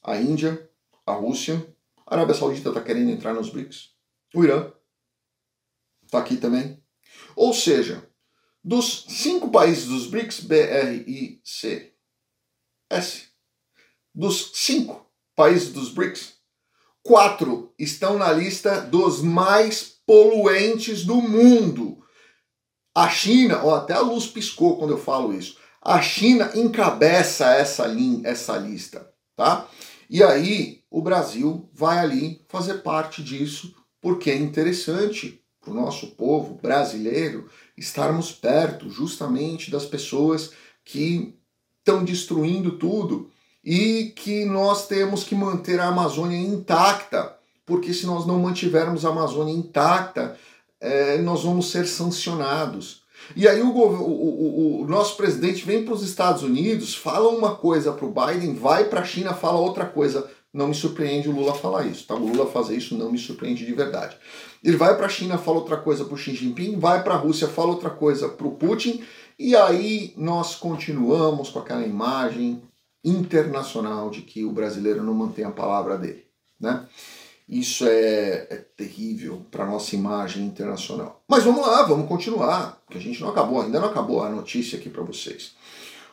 a 0.02 0.16
Índia, 0.16 0.70
a 1.06 1.12
Rússia, 1.12 1.75
a 2.06 2.14
Arábia 2.14 2.35
Saudita 2.35 2.68
está 2.68 2.80
querendo 2.82 3.11
entrar 3.11 3.32
nos 3.32 3.50
BRICS, 3.50 3.94
o 4.35 4.44
Irã 4.44 4.73
está 6.04 6.18
aqui 6.18 6.37
também. 6.37 6.82
Ou 7.35 7.54
seja, 7.54 8.09
dos 8.62 9.06
cinco 9.09 9.50
países 9.50 9.87
dos 9.87 10.06
BRICS, 10.06 10.40
B, 10.40 10.61
R, 10.61 10.97
I, 11.06 11.40
C, 11.44 11.94
S, 12.90 13.28
dos 14.14 14.52
cinco 14.54 15.11
países 15.35 15.73
dos 15.73 15.90
BRICS, 15.90 16.35
quatro 17.02 17.73
estão 17.78 18.18
na 18.18 18.30
lista 18.32 18.80
dos 18.80 19.23
mais 19.23 20.00
poluentes 20.04 21.04
do 21.04 21.16
mundo. 21.23 22.04
A 22.94 23.09
China, 23.09 23.64
ó, 23.64 23.76
até 23.76 23.94
a 23.94 24.00
luz 24.00 24.26
piscou 24.26 24.76
quando 24.76 24.90
eu 24.90 24.99
falo 24.99 25.32
isso. 25.32 25.56
A 25.80 26.02
China 26.02 26.50
encabeça 26.54 27.47
essa, 27.54 27.87
linha, 27.87 28.28
essa 28.28 28.56
lista, 28.56 29.09
tá? 29.37 29.66
E 30.09 30.23
aí 30.23 30.82
o 30.90 31.00
Brasil 31.00 31.68
vai 31.73 31.99
ali 31.99 32.44
fazer 32.49 32.82
parte 32.82 33.23
disso, 33.23 33.75
porque 34.00 34.30
é 34.30 34.37
interessante 34.37 35.40
para 35.61 35.70
o 35.70 35.75
nosso 35.75 36.09
povo 36.09 36.54
brasileiro 36.54 37.49
estarmos 37.76 38.32
perto 38.32 38.90
justamente 38.90 39.70
das 39.70 39.87
pessoas 39.87 40.52
que 40.85 41.38
estão 41.78 42.04
destruindo 42.04 42.73
tudo 42.73 43.30
e 43.64 44.12
que 44.16 44.44
nós 44.44 44.87
temos 44.87 45.23
que 45.23 45.35
manter 45.35 45.78
a 45.80 45.88
Amazônia 45.88 46.38
intacta, 46.38 47.37
porque 47.64 47.92
se 47.92 48.06
nós 48.06 48.26
não 48.26 48.38
mantivermos 48.38 49.04
a 49.04 49.11
Amazônia 49.11 49.52
intacta, 49.54 50.37
é, 50.80 51.18
nós 51.18 51.44
vamos 51.44 51.70
ser 51.70 51.87
sancionados. 51.87 53.02
E 53.37 53.46
aí 53.46 53.60
o, 53.60 53.70
o, 53.70 54.80
o, 54.80 54.82
o 54.82 54.87
nosso 54.88 55.16
presidente 55.16 55.64
vem 55.64 55.84
para 55.84 55.94
os 55.94 56.02
Estados 56.02 56.42
Unidos, 56.42 56.94
fala 56.94 57.28
uma 57.28 57.54
coisa 57.54 57.92
para 57.92 58.06
o 58.06 58.12
Biden, 58.12 58.54
vai 58.54 58.84
para 58.84 59.00
a 59.00 59.04
China, 59.04 59.34
fala 59.34 59.58
outra 59.58 59.87
coisa. 59.87 60.28
Não 60.52 60.66
me 60.66 60.75
surpreende 60.75 61.28
o 61.28 61.32
Lula 61.32 61.54
falar 61.54 61.87
isso, 61.87 62.08
tá? 62.08 62.14
O 62.14 62.26
Lula 62.26 62.44
fazer 62.44 62.76
isso 62.76 62.96
não 62.96 63.12
me 63.12 63.18
surpreende 63.18 63.64
de 63.64 63.72
verdade. 63.72 64.16
Ele 64.64 64.76
vai 64.76 64.96
para 64.96 65.06
a 65.06 65.08
China, 65.08 65.38
fala 65.38 65.58
outra 65.58 65.76
coisa 65.76 66.04
para 66.04 66.14
o 66.14 66.18
Xi 66.18 66.34
Jinping, 66.34 66.76
vai 66.76 67.04
para 67.04 67.14
a 67.14 67.18
Rússia, 67.18 67.46
fala 67.46 67.70
outra 67.70 67.88
coisa 67.88 68.28
para 68.28 68.49
o 68.49 68.56
Putin, 68.56 69.00
e 69.38 69.54
aí 69.54 70.12
nós 70.16 70.56
continuamos 70.56 71.50
com 71.50 71.60
aquela 71.60 71.87
imagem 71.87 72.60
internacional 73.04 74.10
de 74.10 74.22
que 74.22 74.44
o 74.44 74.50
brasileiro 74.50 75.04
não 75.04 75.14
mantém 75.14 75.44
a 75.44 75.50
palavra 75.50 75.96
dele, 75.96 76.25
né? 76.58 76.84
Isso 77.50 77.85
é, 77.85 78.47
é 78.49 78.64
terrível 78.76 79.45
para 79.50 79.66
nossa 79.66 79.97
imagem 79.97 80.47
internacional. 80.47 81.21
Mas 81.26 81.42
vamos 81.42 81.66
lá, 81.66 81.83
vamos 81.83 82.07
continuar, 82.07 82.80
que 82.88 82.97
a 82.97 83.00
gente 83.00 83.21
não 83.21 83.30
acabou, 83.30 83.61
ainda 83.61 83.80
não 83.80 83.88
acabou 83.88 84.23
a 84.23 84.30
notícia 84.30 84.78
aqui 84.78 84.88
para 84.88 85.02
vocês. 85.02 85.57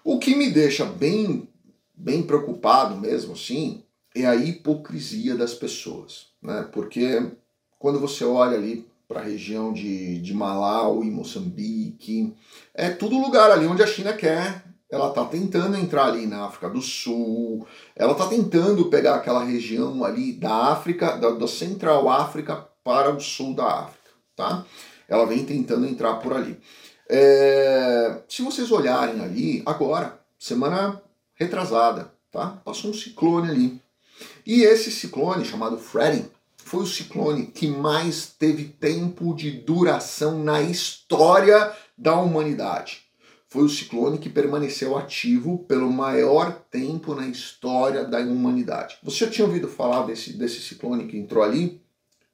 O 0.04 0.18
que 0.18 0.36
me 0.36 0.50
deixa 0.50 0.84
bem, 0.84 1.48
bem 1.96 2.24
preocupado 2.24 2.96
mesmo 2.96 3.34
assim 3.34 3.84
é 4.16 4.26
a 4.26 4.36
hipocrisia 4.36 5.36
das 5.36 5.54
pessoas, 5.54 6.30
né? 6.42 6.68
Porque 6.74 7.32
quando 7.78 8.00
você 8.00 8.24
olha 8.24 8.58
ali 8.58 8.88
para 9.08 9.20
a 9.20 9.24
região 9.24 9.72
de, 9.72 10.20
de 10.20 10.34
Malau 10.34 11.04
e 11.04 11.12
Moçambique, 11.12 12.36
é 12.74 12.90
tudo 12.90 13.22
lugar 13.22 13.52
ali 13.52 13.68
onde 13.68 13.84
a 13.84 13.88
China 13.88 14.12
quer 14.12 14.64
ela 14.90 15.10
está 15.10 15.26
tentando 15.26 15.78
entrar 15.78 16.06
ali 16.06 16.26
na 16.26 16.46
África 16.46 16.70
do 16.70 16.82
Sul, 16.82 17.68
ela 17.96 18.14
está 18.14 18.28
tentando 18.28 18.86
pegar 18.86 19.16
aquela 19.16 19.44
região 19.44 20.04
ali 20.04 20.34
da 20.34 20.72
África, 20.72 21.18
da, 21.18 21.32
da, 21.32 21.48
Central 21.48 22.10
África 22.10 22.68
para 22.84 23.14
o 23.14 23.20
sul 23.20 23.54
da 23.54 23.66
África, 23.66 24.12
tá? 24.36 24.66
Ela 25.10 25.26
vem 25.26 25.46
tentando 25.46 25.86
entrar 25.86 26.16
por 26.16 26.34
ali. 26.34 26.58
É, 27.10 28.22
se 28.30 28.42
vocês 28.42 28.72
olharem 28.72 29.22
ali, 29.22 29.62
agora, 29.66 30.20
semana 30.40 31.02
retrasada, 31.36 32.14
tá? 32.32 32.62
Passou 32.64 32.92
um 32.92 32.94
ciclone 32.94 33.50
ali. 33.50 33.82
E 34.46 34.62
esse 34.64 34.90
ciclone, 34.90 35.46
chamado 35.46 35.78
Freddy, 35.78 36.26
foi 36.56 36.84
o 36.84 36.88
ciclone 36.88 37.48
que 37.48 37.68
mais 37.68 38.28
teve 38.28 38.66
tempo 38.66 39.34
de 39.34 39.52
duração 39.52 40.44
na 40.44 40.62
história 40.62 41.74
da 41.98 42.16
humanidade 42.16 43.07
foi 43.58 43.66
o 43.66 43.70
ciclone 43.70 44.20
que 44.20 44.30
permaneceu 44.30 44.96
ativo 44.96 45.66
pelo 45.68 45.92
maior 45.92 46.52
tempo 46.70 47.16
na 47.16 47.26
história 47.28 48.06
da 48.06 48.20
humanidade. 48.20 49.00
Você 49.02 49.26
já 49.26 49.32
tinha 49.32 49.48
ouvido 49.48 49.68
falar 49.68 50.06
desse, 50.06 50.34
desse 50.34 50.62
ciclone 50.62 51.08
que 51.08 51.18
entrou 51.18 51.44
ali? 51.44 51.82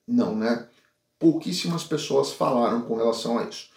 Não, 0.05 0.35
né? 0.35 0.67
Pouquíssimas 1.17 1.85
pessoas 1.85 2.33
falaram 2.33 2.81
com 2.81 2.97
relação 2.97 3.39
a 3.39 3.45
isso. 3.45 3.69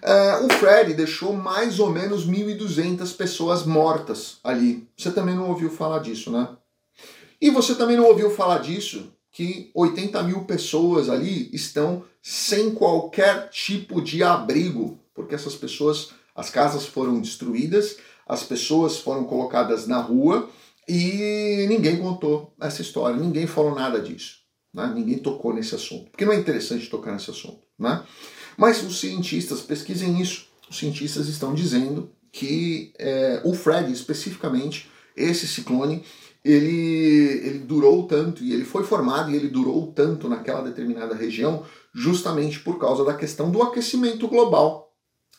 É, 0.00 0.36
o 0.44 0.48
Fred 0.50 0.94
deixou 0.94 1.32
mais 1.32 1.80
ou 1.80 1.90
menos 1.90 2.24
1.200 2.24 3.16
pessoas 3.16 3.66
mortas 3.66 4.38
ali. 4.44 4.86
Você 4.96 5.10
também 5.10 5.34
não 5.34 5.48
ouviu 5.48 5.70
falar 5.70 5.98
disso, 5.98 6.30
né? 6.30 6.50
E 7.40 7.50
você 7.50 7.74
também 7.74 7.96
não 7.96 8.06
ouviu 8.06 8.30
falar 8.30 8.58
disso 8.58 9.12
que 9.32 9.72
80 9.74 10.22
mil 10.22 10.44
pessoas 10.44 11.08
ali 11.08 11.50
estão 11.52 12.04
sem 12.22 12.72
qualquer 12.72 13.48
tipo 13.48 14.00
de 14.00 14.22
abrigo, 14.22 15.00
porque 15.12 15.34
essas 15.34 15.56
pessoas 15.56 16.10
as 16.34 16.50
casas 16.50 16.86
foram 16.86 17.20
destruídas, 17.20 17.96
as 18.26 18.42
pessoas 18.42 18.98
foram 18.98 19.24
colocadas 19.24 19.86
na 19.86 20.00
rua 20.00 20.48
e 20.88 21.66
ninguém 21.68 21.98
contou 21.98 22.54
essa 22.60 22.82
história, 22.82 23.16
ninguém 23.16 23.46
falou 23.46 23.74
nada 23.74 24.00
disso. 24.00 24.40
Né? 24.72 24.90
Ninguém 24.94 25.18
tocou 25.18 25.52
nesse 25.52 25.74
assunto, 25.74 26.10
porque 26.10 26.24
não 26.24 26.32
é 26.32 26.36
interessante 26.36 26.88
tocar 26.88 27.12
nesse 27.12 27.30
assunto. 27.30 27.60
Né? 27.78 28.02
Mas 28.56 28.82
os 28.82 29.00
cientistas, 29.00 29.60
pesquisem 29.60 30.20
isso, 30.20 30.46
os 30.70 30.78
cientistas 30.78 31.28
estão 31.28 31.54
dizendo 31.54 32.10
que 32.32 32.92
é, 32.98 33.42
o 33.44 33.52
Fred, 33.52 33.92
especificamente, 33.92 34.90
esse 35.14 35.46
ciclone, 35.46 36.02
ele, 36.42 37.40
ele 37.44 37.58
durou 37.58 38.06
tanto 38.06 38.42
e 38.42 38.52
ele 38.52 38.64
foi 38.64 38.82
formado 38.82 39.30
e 39.30 39.36
ele 39.36 39.48
durou 39.48 39.92
tanto 39.92 40.28
naquela 40.28 40.62
determinada 40.62 41.14
região 41.14 41.64
justamente 41.94 42.58
por 42.60 42.78
causa 42.78 43.04
da 43.04 43.14
questão 43.14 43.50
do 43.50 43.62
aquecimento 43.62 44.26
global. 44.26 44.90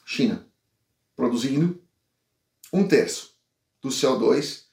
China 0.05 0.45
produzindo 1.15 1.81
um 2.71 2.87
terço 2.87 3.35
do 3.81 3.89
CO2 3.89 4.63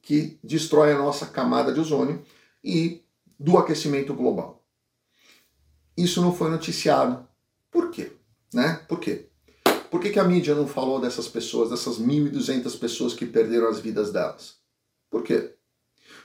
que 0.00 0.38
destrói 0.42 0.92
a 0.92 0.98
nossa 0.98 1.26
camada 1.26 1.72
de 1.72 1.80
ozônio 1.80 2.24
e 2.62 3.02
do 3.38 3.58
aquecimento 3.58 4.14
global. 4.14 4.64
Isso 5.96 6.20
não 6.20 6.34
foi 6.34 6.50
noticiado. 6.50 7.26
Por 7.70 7.90
quê? 7.90 8.12
Né? 8.52 8.84
Por 8.88 9.00
quê? 9.00 9.26
Por 9.90 10.00
que, 10.00 10.10
que 10.10 10.18
a 10.18 10.24
mídia 10.24 10.54
não 10.54 10.66
falou 10.66 11.00
dessas 11.00 11.28
pessoas, 11.28 11.70
dessas 11.70 11.98
1.200 11.98 12.78
pessoas 12.78 13.14
que 13.14 13.26
perderam 13.26 13.68
as 13.68 13.80
vidas 13.80 14.12
delas? 14.12 14.56
Por 15.10 15.22
quê? 15.22 15.54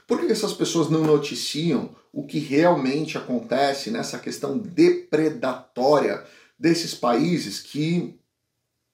Por 0.06 0.20
que 0.20 0.32
essas 0.32 0.54
pessoas 0.54 0.90
não 0.90 1.04
noticiam 1.04 1.96
o 2.12 2.26
que 2.26 2.40
realmente 2.40 3.18
acontece 3.18 3.90
nessa 3.90 4.20
questão 4.20 4.58
depredatória 4.58 6.24
desses 6.60 6.94
países 6.94 7.60
que 7.60 8.20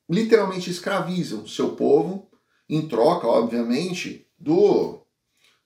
literalmente 0.09 0.69
escravizam 0.69 1.47
seu 1.47 1.75
povo, 1.75 2.27
em 2.67 2.87
troca, 2.87 3.27
obviamente, 3.27 4.27
do, 4.37 5.01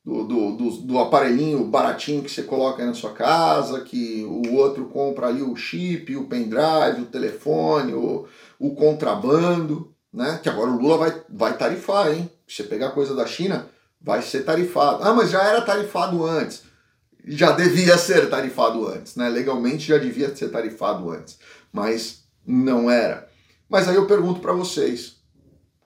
do, 0.03 0.23
do, 0.23 0.69
do, 0.81 0.99
aparelhinho 0.99 1.65
baratinho 1.65 2.23
que 2.23 2.31
você 2.31 2.43
coloca 2.43 2.85
na 2.85 2.93
sua 2.93 3.11
casa, 3.11 3.81
que 3.81 4.23
o 4.25 4.53
outro 4.55 4.85
compra 4.85 5.27
ali 5.27 5.41
o 5.41 5.55
chip, 5.55 6.15
o 6.15 6.27
pendrive, 6.27 7.01
o 7.01 7.05
telefone, 7.05 7.93
o, 7.93 8.27
o 8.59 8.75
contrabando, 8.75 9.93
né? 10.11 10.39
Que 10.41 10.49
agora 10.49 10.69
o 10.69 10.77
Lula 10.77 10.97
vai, 10.97 11.21
vai 11.29 11.57
tarifar, 11.57 12.13
hein? 12.13 12.29
Se 12.47 12.57
você 12.57 12.63
pegar 12.63 12.91
coisa 12.91 13.15
da 13.15 13.25
China, 13.25 13.67
vai 14.01 14.21
ser 14.21 14.43
tarifado. 14.43 15.03
Ah, 15.03 15.13
mas 15.13 15.29
já 15.29 15.43
era 15.43 15.61
tarifado 15.61 16.25
antes. 16.25 16.63
Já 17.25 17.51
devia 17.53 17.97
ser 17.97 18.29
tarifado 18.29 18.85
antes, 18.87 19.15
né? 19.15 19.29
Legalmente 19.29 19.87
já 19.87 19.97
devia 19.97 20.35
ser 20.35 20.49
tarifado 20.49 21.09
antes, 21.09 21.39
mas 21.71 22.23
não 22.45 22.91
era. 22.91 23.29
Mas 23.73 23.89
aí 23.89 23.95
eu 23.95 24.05
pergunto 24.05 24.39
para 24.39 24.53
vocês: 24.53 25.15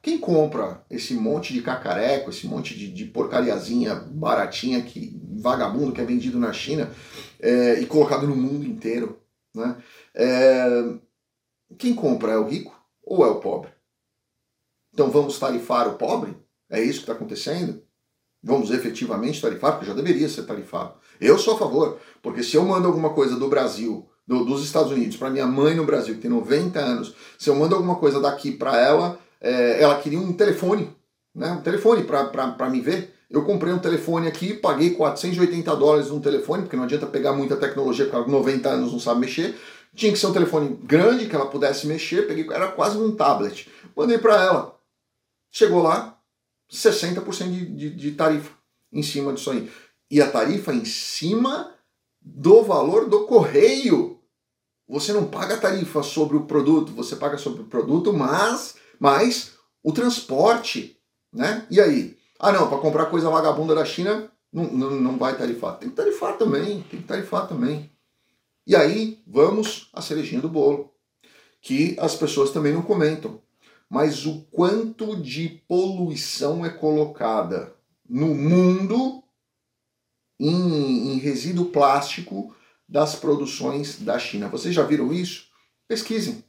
quem 0.01 0.17
compra 0.17 0.83
esse 0.89 1.13
monte 1.13 1.53
de 1.53 1.61
cacareco, 1.61 2.29
esse 2.29 2.45
monte 2.45 2.77
de, 2.77 2.91
de 2.91 3.05
porcariazinha 3.05 3.95
baratinha, 3.95 4.81
que 4.81 5.17
vagabundo 5.39 5.93
que 5.93 6.01
é 6.01 6.03
vendido 6.03 6.37
na 6.37 6.51
China 6.51 6.91
é, 7.39 7.79
e 7.79 7.85
colocado 7.85 8.27
no 8.27 8.35
mundo 8.35 8.65
inteiro? 8.65 9.21
Né? 9.55 9.81
É, 10.13 10.67
quem 11.77 11.95
compra 11.95 12.33
é 12.33 12.37
o 12.37 12.45
rico 12.45 12.77
ou 13.01 13.25
é 13.25 13.29
o 13.29 13.39
pobre? 13.39 13.71
Então 14.93 15.09
vamos 15.09 15.39
tarifar 15.39 15.87
o 15.87 15.97
pobre? 15.97 16.35
É 16.69 16.81
isso 16.81 16.99
que 16.99 17.03
está 17.03 17.13
acontecendo? 17.13 17.81
Vamos 18.43 18.69
efetivamente 18.69 19.41
tarifar? 19.41 19.71
Porque 19.71 19.85
já 19.85 19.93
deveria 19.93 20.27
ser 20.27 20.43
tarifado. 20.43 20.95
Eu 21.21 21.39
sou 21.39 21.55
a 21.55 21.57
favor, 21.57 22.01
porque 22.21 22.43
se 22.43 22.57
eu 22.57 22.65
mando 22.65 22.85
alguma 22.85 23.13
coisa 23.13 23.37
do 23.37 23.47
Brasil 23.47 24.09
do, 24.27 24.43
dos 24.43 24.63
Estados 24.63 24.91
Unidos 24.91 25.15
para 25.15 25.29
minha 25.29 25.47
mãe 25.47 25.73
no 25.73 25.85
Brasil, 25.85 26.15
que 26.15 26.21
tem 26.21 26.29
90 26.29 26.79
anos, 26.79 27.15
se 27.37 27.49
eu 27.49 27.55
mando 27.55 27.75
alguma 27.75 27.95
coisa 27.95 28.19
daqui 28.19 28.51
para 28.51 28.77
ela, 28.77 29.17
é, 29.39 29.81
ela 29.81 29.99
queria 29.99 30.19
um 30.19 30.33
telefone, 30.33 30.93
né? 31.33 31.51
Um 31.53 31.61
telefone 31.61 32.03
para 32.03 32.69
me 32.69 32.81
ver. 32.81 33.13
Eu 33.29 33.43
comprei 33.43 33.73
um 33.73 33.79
telefone 33.79 34.27
aqui, 34.27 34.53
paguei 34.53 34.91
480 34.91 35.75
dólares 35.75 36.09
num 36.09 36.19
telefone, 36.19 36.63
porque 36.63 36.75
não 36.75 36.83
adianta 36.83 37.05
pegar 37.05 37.33
muita 37.33 37.55
tecnologia, 37.55 38.05
porque 38.05 38.17
ela 38.17 38.27
90 38.27 38.69
anos 38.69 38.91
não 38.91 38.99
sabe 38.99 39.21
mexer. 39.21 39.55
Tinha 39.95 40.11
que 40.11 40.17
ser 40.17 40.27
um 40.27 40.33
telefone 40.33 40.77
grande 40.83 41.27
que 41.27 41.35
ela 41.35 41.47
pudesse 41.47 41.87
mexer, 41.87 42.27
peguei, 42.27 42.47
era 42.51 42.67
quase 42.67 42.97
um 42.97 43.15
tablet. 43.15 43.69
Mandei 43.95 44.17
para 44.17 44.43
ela. 44.43 44.77
chegou 45.51 45.81
lá 45.81 46.17
60% 46.71 47.49
de, 47.49 47.65
de, 47.65 47.89
de 47.89 48.11
tarifa 48.11 48.51
em 48.91 49.03
cima 49.03 49.33
disso 49.33 49.51
aí. 49.51 49.69
E 50.09 50.21
a 50.21 50.29
tarifa 50.29 50.73
em 50.73 50.85
cima 50.85 51.73
do 52.21 52.63
valor 52.63 53.09
do 53.09 53.25
correio. 53.25 54.16
Você 54.87 55.11
não 55.11 55.25
paga 55.25 55.57
tarifa 55.57 56.01
sobre 56.01 56.37
o 56.37 56.45
produto, 56.45 56.93
você 56.93 57.15
paga 57.15 57.37
sobre 57.37 57.61
o 57.61 57.65
produto, 57.65 58.13
mas, 58.13 58.75
mas 58.99 59.53
o 59.83 59.91
transporte, 59.91 60.97
né? 61.33 61.67
E 61.69 61.81
aí? 61.81 62.17
Ah, 62.39 62.51
não, 62.51 62.69
para 62.69 62.77
comprar 62.77 63.07
coisa 63.07 63.29
vagabunda 63.29 63.75
da 63.75 63.83
China, 63.83 64.31
não, 64.51 64.63
não, 64.65 64.91
não 64.91 65.17
vai 65.17 65.37
tarifar. 65.37 65.77
Tem 65.77 65.89
que 65.89 65.95
tarifar 65.95 66.37
também, 66.37 66.83
tem 66.83 67.01
que 67.01 67.07
tarifar 67.07 67.47
também. 67.47 67.91
E 68.65 68.75
aí, 68.75 69.21
vamos 69.27 69.89
à 69.93 70.01
cerejinha 70.01 70.41
do 70.41 70.49
bolo, 70.49 70.93
que 71.61 71.97
as 71.99 72.15
pessoas 72.15 72.51
também 72.51 72.73
não 72.73 72.81
comentam. 72.81 73.41
Mas 73.89 74.25
o 74.25 74.41
quanto 74.51 75.15
de 75.15 75.63
poluição 75.67 76.65
é 76.65 76.69
colocada 76.69 77.73
no 78.07 78.35
mundo 78.35 79.23
em, 80.39 81.13
em 81.13 81.17
resíduo 81.17 81.65
plástico 81.65 82.53
das 82.87 83.15
produções 83.15 83.99
da 83.99 84.17
China. 84.17 84.47
Vocês 84.47 84.73
já 84.73 84.83
viram 84.83 85.11
isso? 85.11 85.47
Pesquisem, 85.87 86.43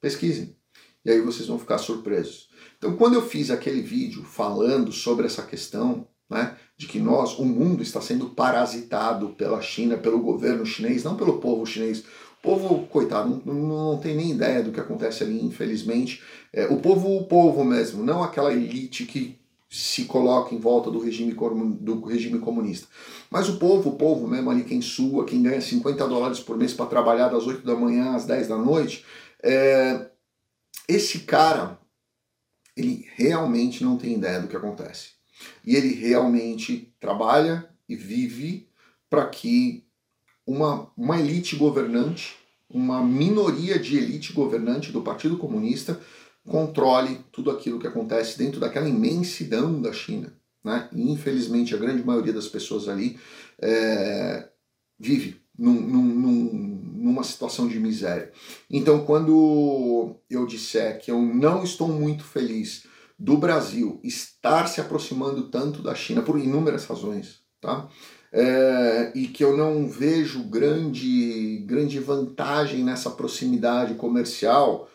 pesquisem. 0.00 0.56
E 1.04 1.10
aí 1.10 1.20
vocês 1.20 1.46
vão 1.46 1.58
ficar 1.58 1.78
surpresos. 1.78 2.48
Então, 2.78 2.96
quando 2.96 3.14
eu 3.14 3.22
fiz 3.22 3.50
aquele 3.50 3.82
vídeo 3.82 4.24
falando 4.24 4.90
sobre 4.90 5.26
essa 5.26 5.42
questão, 5.42 6.08
né, 6.30 6.56
de 6.76 6.86
que 6.86 6.98
nós, 6.98 7.38
o 7.38 7.44
mundo 7.44 7.82
está 7.82 8.00
sendo 8.00 8.30
parasitado 8.30 9.30
pela 9.30 9.60
China, 9.60 9.98
pelo 9.98 10.20
governo 10.20 10.64
chinês, 10.64 11.04
não 11.04 11.16
pelo 11.16 11.38
povo 11.38 11.66
chinês. 11.66 12.00
O 12.00 12.42
povo, 12.42 12.86
coitado, 12.86 13.42
não, 13.44 13.54
não 13.54 13.98
tem 13.98 14.16
nem 14.16 14.30
ideia 14.30 14.62
do 14.62 14.72
que 14.72 14.80
acontece 14.80 15.22
ali, 15.22 15.42
infelizmente. 15.44 16.22
É, 16.52 16.66
o 16.66 16.78
povo, 16.78 17.16
o 17.16 17.26
povo 17.26 17.64
mesmo, 17.64 18.02
não 18.02 18.22
aquela 18.22 18.52
elite 18.52 19.04
que 19.04 19.38
se 19.74 20.04
coloca 20.04 20.54
em 20.54 20.58
volta 20.58 20.88
do 20.88 21.00
regime, 21.00 21.34
do 21.80 22.04
regime 22.04 22.38
comunista. 22.38 22.86
Mas 23.28 23.48
o 23.48 23.58
povo, 23.58 23.90
o 23.90 23.96
povo 23.96 24.28
mesmo 24.28 24.48
ali, 24.48 24.62
quem 24.62 24.80
sua, 24.80 25.24
quem 25.24 25.42
ganha 25.42 25.60
50 25.60 26.06
dólares 26.06 26.38
por 26.38 26.56
mês 26.56 26.72
para 26.72 26.86
trabalhar 26.86 27.28
das 27.28 27.44
8 27.44 27.66
da 27.66 27.74
manhã 27.74 28.14
às 28.14 28.24
10 28.24 28.46
da 28.46 28.56
noite, 28.56 29.04
é, 29.42 30.10
esse 30.88 31.20
cara, 31.20 31.76
ele 32.76 33.04
realmente 33.16 33.82
não 33.82 33.96
tem 33.96 34.14
ideia 34.14 34.40
do 34.40 34.46
que 34.46 34.56
acontece. 34.56 35.08
E 35.66 35.74
ele 35.74 35.92
realmente 35.92 36.94
trabalha 37.00 37.68
e 37.88 37.96
vive 37.96 38.68
para 39.10 39.26
que 39.26 39.84
uma, 40.46 40.88
uma 40.96 41.18
elite 41.18 41.56
governante, 41.56 42.36
uma 42.70 43.02
minoria 43.02 43.76
de 43.76 43.96
elite 43.96 44.32
governante 44.32 44.92
do 44.92 45.02
Partido 45.02 45.36
Comunista, 45.36 46.00
controle 46.46 47.20
tudo 47.32 47.50
aquilo 47.50 47.78
que 47.78 47.86
acontece 47.86 48.38
dentro 48.38 48.60
daquela 48.60 48.88
imensidão 48.88 49.80
da 49.80 49.92
China. 49.92 50.32
Né? 50.62 50.88
E 50.92 51.10
infelizmente 51.10 51.74
a 51.74 51.78
grande 51.78 52.04
maioria 52.04 52.32
das 52.32 52.48
pessoas 52.48 52.88
ali 52.88 53.18
é, 53.60 54.48
vive 54.98 55.40
num, 55.58 55.80
num, 55.80 56.80
numa 56.94 57.22
situação 57.22 57.68
de 57.68 57.78
miséria. 57.78 58.32
Então, 58.70 59.04
quando 59.04 60.16
eu 60.28 60.46
disser 60.46 61.00
que 61.00 61.10
eu 61.10 61.20
não 61.20 61.62
estou 61.62 61.88
muito 61.88 62.24
feliz 62.24 62.86
do 63.18 63.36
Brasil 63.36 64.00
estar 64.02 64.66
se 64.66 64.80
aproximando 64.80 65.48
tanto 65.48 65.82
da 65.82 65.94
China 65.94 66.22
por 66.22 66.38
inúmeras 66.38 66.84
razões, 66.86 67.40
tá? 67.60 67.88
É, 68.32 69.12
e 69.14 69.28
que 69.28 69.44
eu 69.44 69.56
não 69.56 69.88
vejo 69.88 70.42
grande, 70.42 71.58
grande 71.66 72.00
vantagem 72.00 72.82
nessa 72.82 73.10
proximidade 73.10 73.94
comercial, 73.94 74.90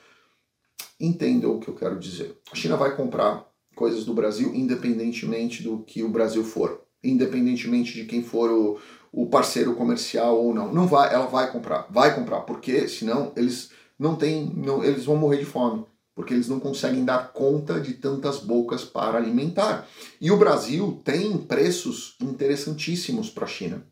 entendam 1.00 1.56
o 1.56 1.60
que 1.60 1.68
eu 1.68 1.75
quero 1.75 2.00
dizer. 2.00 2.38
A 2.51 2.56
China 2.56 2.75
vai 2.75 2.96
comprar 2.96 3.48
coisas 3.75 4.03
do 4.03 4.13
Brasil 4.13 4.53
independentemente 4.53 5.63
do 5.63 5.79
que 5.79 6.03
o 6.03 6.10
Brasil 6.10 6.44
for, 6.44 6.82
independentemente 7.03 7.94
de 7.94 8.06
quem 8.06 8.24
for 8.24 8.51
o, 8.51 8.80
o 9.12 9.28
parceiro 9.28 9.76
comercial 9.76 10.43
ou 10.43 10.54
não. 10.54 10.74
Não 10.74 10.88
vai, 10.88 11.13
ela 11.13 11.28
vai 11.28 11.52
comprar, 11.52 11.88
vai 11.89 12.13
comprar, 12.13 12.41
porque 12.41 12.88
senão 12.88 13.32
eles 13.36 13.71
não 13.97 14.15
têm, 14.15 14.52
não, 14.56 14.84
eles 14.84 15.06
vão 15.06 15.15
morrer 15.15 15.38
de 15.38 15.45
fome 15.45 15.86
porque 16.19 16.34
eles 16.34 16.50
não 16.50 16.60
conseguem 16.60 17.06
dar 17.06 17.32
conta 17.32 17.80
de 17.80 17.93
tantas 17.93 18.39
bocas 18.39 18.84
para 18.84 19.17
alimentar. 19.17 19.88
E 20.19 20.30
o 20.30 20.36
Brasil 20.36 21.00
tem 21.02 21.38
preços 21.38 22.17
interessantíssimos 22.19 23.30
para 23.30 23.45
a 23.45 23.47
China. 23.47 23.88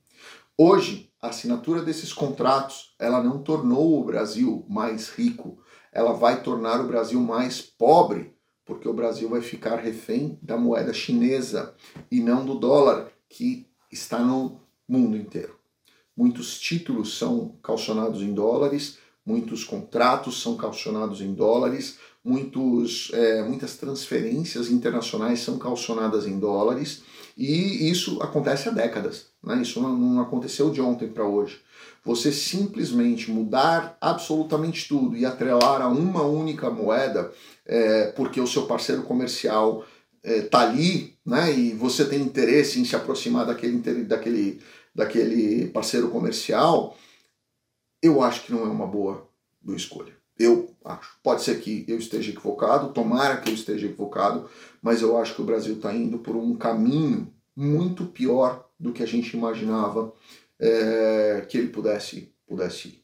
Hoje, 0.58 1.10
a 1.22 1.30
assinatura 1.30 1.82
desses 1.82 2.12
contratos, 2.12 2.94
ela 3.00 3.24
não 3.24 3.42
tornou 3.42 3.98
o 3.98 4.04
Brasil 4.04 4.66
mais 4.68 5.08
rico, 5.08 5.58
ela 5.92 6.14
vai 6.14 6.42
tornar 6.42 6.82
o 6.82 6.88
Brasil 6.88 7.20
mais 7.20 7.62
pobre, 7.62 8.34
porque 8.66 8.88
o 8.88 8.94
Brasil 8.94 9.30
vai 9.30 9.42
ficar 9.42 9.78
refém 9.78 10.38
da 10.42 10.58
moeda 10.58 10.94
chinesa 10.94 11.76
e 12.12 12.20
não 12.20 12.46
do 12.46 12.56
dólar 12.56 13.12
que 13.30 13.68
está 13.92 14.20
no 14.20 14.60
mundo 14.88 15.16
inteiro. 15.16 15.58
Muitos 16.16 16.60
títulos 16.60 17.18
são 17.18 17.56
calcionados 17.62 18.22
em 18.22 18.34
dólares, 18.34 18.98
muitos 19.26 19.64
contratos 19.64 20.42
são 20.42 20.58
calcionados 20.58 21.22
em 21.22 21.34
dólares, 21.34 22.00
muitos, 22.28 23.10
é, 23.14 23.42
muitas 23.42 23.78
transferências 23.78 24.70
internacionais 24.70 25.40
são 25.40 25.58
calcionadas 25.58 26.28
em 26.28 26.38
dólares 26.38 27.02
e 27.38 27.90
isso 27.90 28.22
acontece 28.22 28.68
há 28.68 28.72
décadas. 28.72 29.28
Né? 29.42 29.62
Isso 29.62 29.82
não, 29.82 29.96
não 29.98 30.22
aconteceu 30.22 30.70
de 30.70 30.82
ontem 30.82 31.08
para 31.08 31.26
hoje. 31.26 31.62
Você 32.04 32.32
simplesmente 32.32 33.32
mudar 33.32 33.98
absolutamente 34.02 34.88
tudo 34.88 35.16
e 35.16 35.26
atrelar 35.26 35.82
a 35.82 35.88
uma 35.88 36.24
única 36.24 36.70
moeda, 36.70 37.32
é, 37.66 38.12
porque 38.12 38.42
o 38.42 38.48
seu 38.48 38.66
parceiro 38.66 39.04
comercial 39.04 39.86
está 40.22 40.64
é, 40.64 40.68
ali 40.68 41.16
né? 41.26 41.54
e 41.58 41.74
você 41.74 42.04
tem 42.04 42.22
interesse 42.22 42.80
em 42.80 42.86
se 42.86 42.96
aproximar 42.96 43.46
daquele, 43.46 44.04
daquele, 44.04 44.62
daquele 44.94 45.68
parceiro 45.68 46.10
comercial, 46.10 46.98
eu 48.02 48.22
acho 48.22 48.44
que 48.44 48.52
não 48.52 48.64
é 48.64 48.70
uma 48.70 48.86
boa 48.86 49.28
escolha. 49.70 50.17
Eu 50.40 50.70
acho. 50.84 51.18
Pode 51.24 51.42
ser 51.42 51.60
que 51.60 51.86
eu 51.88 51.98
esteja 51.98 52.32
equivocado, 52.32 52.94
tomara 52.94 53.38
que 53.38 53.50
eu 53.50 53.54
esteja 53.54 53.88
equivocado, 53.88 54.50
mas 54.82 55.02
eu 55.02 55.18
acho 55.18 55.36
que 55.36 55.42
o 55.42 55.46
Brasil 55.46 55.76
está 55.76 55.94
indo 55.94 56.20
por 56.20 56.36
um 56.36 56.56
caminho 56.56 57.32
muito 57.56 58.06
pior 58.06 58.68
do 58.80 58.94
que 58.94 59.02
a 59.02 59.08
gente 59.08 59.36
imaginava 59.36 60.14
é, 60.60 61.46
que 61.48 61.58
ele 61.58 61.70
pudesse, 61.70 62.32
pudesse 62.48 62.88
ir. 62.90 63.04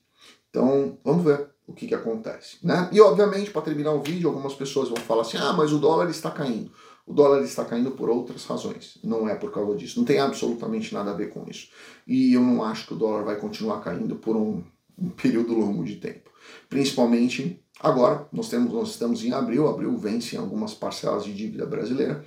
Então, 0.49 0.97
vamos 1.03 1.23
ver 1.23 1.49
o 1.67 1.73
que, 1.73 1.87
que 1.87 1.95
acontece. 1.95 2.57
Né? 2.63 2.89
E, 2.91 3.01
obviamente, 3.01 3.49
para 3.49 3.63
terminar 3.63 3.91
o 3.93 4.01
vídeo, 4.01 4.29
algumas 4.29 4.53
pessoas 4.53 4.89
vão 4.89 4.97
falar 4.97 5.23
assim: 5.23 5.37
ah, 5.37 5.53
mas 5.53 5.73
o 5.73 5.79
dólar 5.79 6.09
está 6.09 6.29
caindo. 6.29 6.71
O 7.05 7.13
dólar 7.13 7.41
está 7.43 7.65
caindo 7.65 7.91
por 7.91 8.09
outras 8.09 8.45
razões, 8.45 8.97
não 9.03 9.27
é 9.27 9.35
por 9.35 9.51
causa 9.51 9.75
disso. 9.75 9.99
Não 9.99 10.05
tem 10.05 10.19
absolutamente 10.19 10.93
nada 10.93 11.11
a 11.11 11.13
ver 11.13 11.29
com 11.31 11.45
isso. 11.49 11.69
E 12.07 12.33
eu 12.33 12.41
não 12.41 12.63
acho 12.63 12.87
que 12.87 12.93
o 12.93 12.97
dólar 12.97 13.23
vai 13.23 13.35
continuar 13.35 13.81
caindo 13.81 14.15
por 14.15 14.37
um, 14.37 14.63
um 14.97 15.09
período 15.09 15.53
longo 15.53 15.83
de 15.83 15.97
tempo. 15.97 16.29
Principalmente 16.69 17.59
agora, 17.79 18.27
nós, 18.31 18.49
temos, 18.49 18.73
nós 18.73 18.89
estamos 18.89 19.23
em 19.23 19.31
abril, 19.31 19.67
abril 19.67 19.97
vence 19.97 20.37
algumas 20.37 20.73
parcelas 20.73 21.25
de 21.25 21.33
dívida 21.33 21.65
brasileira, 21.65 22.23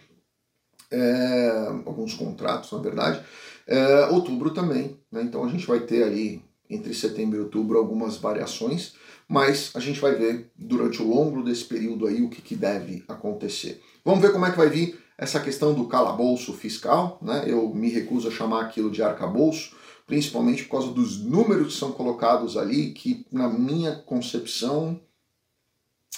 é, 0.91 1.69
alguns 1.85 2.15
contratos, 2.15 2.71
na 2.73 2.79
verdade. 2.79 3.21
É, 3.67 4.07
outubro 4.07 4.51
também, 4.51 4.97
né? 5.11 5.23
então 5.23 5.45
a 5.45 5.49
gente 5.49 5.67
vai 5.67 5.81
ter 5.81 6.05
ali 6.05 6.43
entre 6.71 6.95
setembro 6.95 7.37
e 7.37 7.41
outubro 7.41 7.79
algumas 7.79 8.17
variações, 8.17 8.95
mas 9.29 9.73
a 9.75 9.81
gente 9.81 10.01
vai 10.01 10.15
ver 10.15 10.51
durante 10.57 11.03
o 11.03 11.09
longo 11.09 11.43
desse 11.43 11.65
período 11.65 12.07
aí 12.07 12.23
o 12.23 12.31
que, 12.31 12.41
que 12.41 12.55
deve 12.55 13.05
acontecer. 13.09 13.83
Vamos 14.05 14.21
ver 14.21 14.33
como 14.33 14.47
é 14.47 14.51
que 14.51 14.57
vai 14.57 14.69
vir 14.69 14.99
essa 15.19 15.41
questão 15.41 15.75
do 15.75 15.87
calabouço 15.87 16.53
fiscal, 16.53 17.19
né? 17.23 17.45
Eu 17.47 17.73
me 17.75 17.89
recuso 17.89 18.29
a 18.29 18.31
chamar 18.31 18.63
aquilo 18.63 18.91
de 18.91 19.03
arcabouço, 19.03 19.75
principalmente 20.07 20.65
por 20.65 20.73
causa 20.73 20.93
dos 20.93 21.19
números 21.19 21.75
que 21.75 21.79
são 21.79 21.93
colocados 21.93 22.57
ali, 22.57 22.93
que 22.93 23.27
na 23.31 23.49
minha 23.49 23.97
concepção 23.97 25.01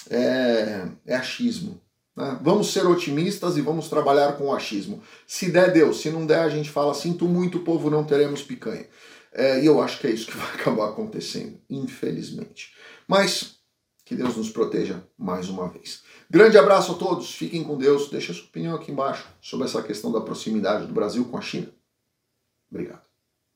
é, 0.09 0.87
é 1.05 1.15
achismo. 1.15 1.81
Né? 2.15 2.39
Vamos 2.41 2.71
ser 2.71 2.85
otimistas 2.85 3.57
e 3.57 3.61
vamos 3.61 3.89
trabalhar 3.89 4.33
com 4.33 4.45
o 4.45 4.53
achismo. 4.53 5.01
Se 5.25 5.51
der, 5.51 5.73
deu. 5.73 5.93
Se 5.93 6.09
não 6.09 6.25
der, 6.25 6.41
a 6.41 6.49
gente 6.49 6.69
fala, 6.69 6.93
sinto 6.93 7.25
muito, 7.25 7.61
povo, 7.61 7.89
não 7.89 8.03
teremos 8.03 8.43
picanha. 8.43 8.87
É, 9.31 9.61
e 9.61 9.65
eu 9.65 9.81
acho 9.81 9.99
que 9.99 10.07
é 10.07 10.11
isso 10.11 10.27
que 10.27 10.37
vai 10.37 10.53
acabar 10.53 10.89
acontecendo, 10.89 11.59
infelizmente. 11.69 12.73
Mas 13.07 13.59
que 14.05 14.15
Deus 14.15 14.35
nos 14.35 14.49
proteja 14.49 15.03
mais 15.17 15.49
uma 15.49 15.67
vez. 15.67 16.03
Grande 16.29 16.57
abraço 16.57 16.91
a 16.91 16.95
todos, 16.95 17.33
fiquem 17.33 17.63
com 17.63 17.77
Deus. 17.77 18.09
Deixa 18.09 18.33
sua 18.33 18.45
opinião 18.45 18.75
aqui 18.75 18.91
embaixo 18.91 19.27
sobre 19.41 19.65
essa 19.65 19.81
questão 19.81 20.11
da 20.11 20.21
proximidade 20.21 20.87
do 20.87 20.93
Brasil 20.93 21.25
com 21.25 21.37
a 21.37 21.41
China. 21.41 21.71
Obrigado. 22.71 23.08